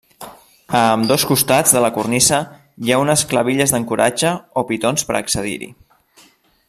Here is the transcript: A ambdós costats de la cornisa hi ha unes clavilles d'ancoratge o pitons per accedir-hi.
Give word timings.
A 0.79 0.79
ambdós 0.93 1.25
costats 1.31 1.73
de 1.75 1.83
la 1.85 1.91
cornisa 1.97 2.39
hi 2.87 2.95
ha 2.95 2.99
unes 3.03 3.25
clavilles 3.35 3.75
d'ancoratge 3.75 4.33
o 4.63 4.65
pitons 4.73 5.07
per 5.11 5.19
accedir-hi. 5.21 5.71